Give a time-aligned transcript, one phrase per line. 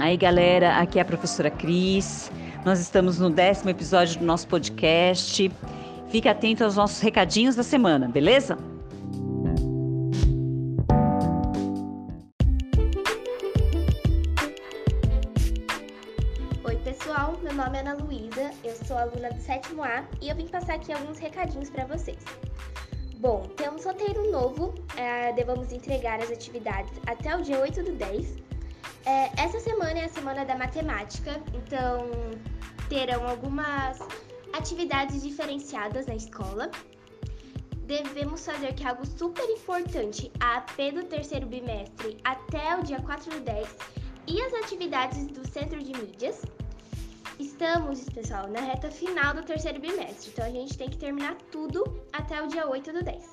[0.00, 2.30] Aí, galera, aqui é a professora Cris.
[2.64, 5.50] Nós estamos no décimo episódio do nosso podcast.
[6.08, 8.56] Fique atento aos nossos recadinhos da semana, beleza?
[16.62, 17.36] Oi, pessoal.
[17.42, 20.74] Meu nome é Ana Luísa, eu sou aluna do sétimo A e eu vim passar
[20.74, 22.18] aqui alguns recadinhos para vocês.
[23.16, 28.47] Bom, temos roteiro novo, é, devemos entregar as atividades até o dia 8 do 10
[29.04, 32.10] é, essa semana é a semana da matemática, então
[32.88, 33.98] terão algumas
[34.52, 36.70] atividades diferenciadas na escola.
[37.86, 43.00] Devemos fazer que é algo super importante, a AP do terceiro bimestre até o dia
[43.00, 43.76] 4 do 10
[44.26, 46.42] e as atividades do centro de mídias.
[47.38, 51.82] Estamos, pessoal, na reta final do terceiro bimestre, então a gente tem que terminar tudo
[52.12, 53.32] até o dia 8 do 10.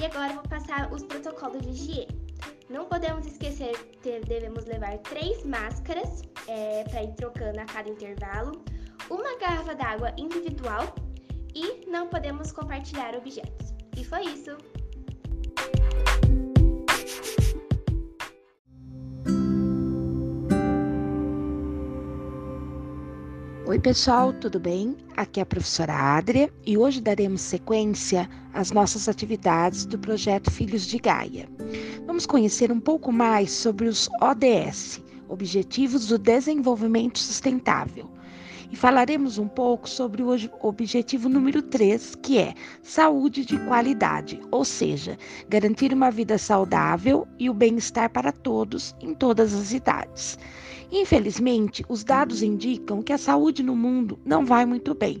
[0.00, 2.23] E agora eu vou passar os protocolos de higiene.
[2.68, 8.64] Não podemos esquecer que devemos levar três máscaras é, para ir trocando a cada intervalo,
[9.10, 10.94] uma garrafa d'água individual
[11.54, 13.74] e não podemos compartilhar objetos.
[13.96, 14.56] E foi isso!
[23.66, 24.96] Oi, pessoal, tudo bem?
[25.16, 30.86] Aqui é a professora Adria e hoje daremos sequência às nossas atividades do projeto Filhos
[30.86, 31.48] de Gaia.
[32.14, 38.08] Vamos conhecer um pouco mais sobre os ODS, Objetivos do Desenvolvimento Sustentável.
[38.70, 40.28] E falaremos um pouco sobre o
[40.62, 47.50] objetivo número 3, que é saúde de qualidade, ou seja, garantir uma vida saudável e
[47.50, 50.38] o bem-estar para todos em todas as idades.
[50.92, 55.20] Infelizmente, os dados indicam que a saúde no mundo não vai muito bem,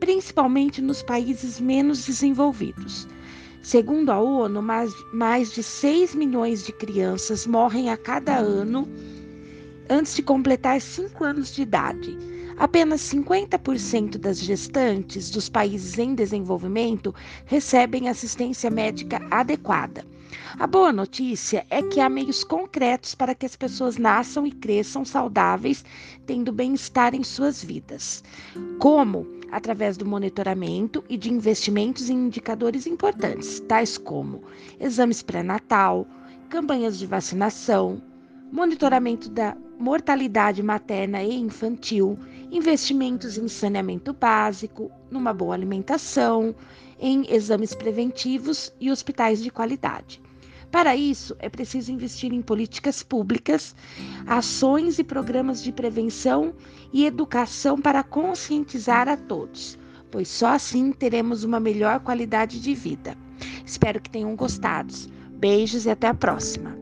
[0.00, 3.06] principalmente nos países menos desenvolvidos.
[3.62, 8.88] Segundo a ONU, mais, mais de 6 milhões de crianças morrem a cada ano
[9.88, 12.18] antes de completar 5 anos de idade.
[12.58, 17.14] Apenas 50% das gestantes dos países em desenvolvimento
[17.46, 20.04] recebem assistência médica adequada.
[20.58, 25.04] A boa notícia é que há meios concretos para que as pessoas nasçam e cresçam
[25.04, 25.84] saudáveis,
[26.26, 28.22] tendo bem-estar em suas vidas.
[28.78, 29.26] Como?
[29.50, 34.42] Através do monitoramento e de investimentos em indicadores importantes, tais como
[34.80, 36.06] exames pré-natal,
[36.48, 38.02] campanhas de vacinação,
[38.50, 42.18] monitoramento da mortalidade materna e infantil,
[42.52, 46.54] investimentos em saneamento básico, numa boa alimentação,
[47.00, 50.20] em exames preventivos e hospitais de qualidade.
[50.70, 53.74] Para isso, é preciso investir em políticas públicas,
[54.26, 56.54] ações e programas de prevenção
[56.92, 59.78] e educação para conscientizar a todos,
[60.10, 63.16] pois só assim teremos uma melhor qualidade de vida.
[63.66, 64.92] Espero que tenham gostado.
[65.30, 66.81] Beijos e até a próxima!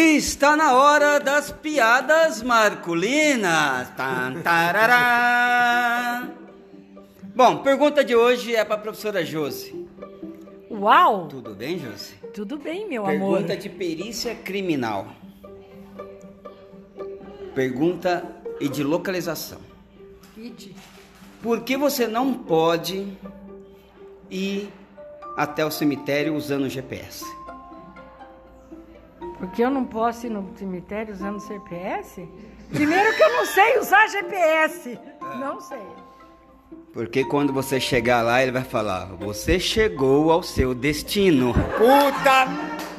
[0.00, 3.88] Está na hora das piadas marculinas.
[3.96, 4.34] Tan,
[7.34, 9.88] Bom, pergunta de hoje é para a professora Josi.
[10.70, 11.26] Uau!
[11.26, 12.14] Tudo bem, Josi?
[12.32, 13.38] Tudo bem, meu pergunta amor.
[13.38, 15.08] Pergunta de perícia criminal.
[17.52, 18.24] Pergunta
[18.60, 19.58] e de localização.
[20.36, 20.76] Ide.
[21.42, 23.04] Por que você não pode
[24.30, 24.72] ir
[25.36, 27.24] até o cemitério usando o GPS?
[29.38, 32.28] Porque eu não posso ir no cemitério usando CPS?
[32.70, 34.98] Primeiro que eu não sei usar GPS.
[35.38, 35.82] Não sei.
[36.92, 41.54] Porque quando você chegar lá, ele vai falar: Você chegou ao seu destino.
[41.54, 42.97] Puta!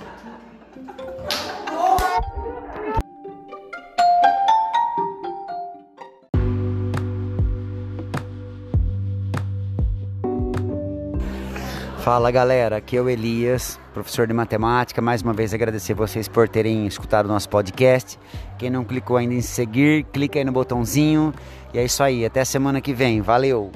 [12.04, 15.02] Fala galera, aqui é o Elias, professor de matemática.
[15.02, 18.18] Mais uma vez agradecer vocês por terem escutado o nosso podcast.
[18.58, 21.34] Quem não clicou ainda em seguir, clica aí no botãozinho.
[21.74, 23.22] E é isso aí, até semana que vem.
[23.22, 23.70] Valeu!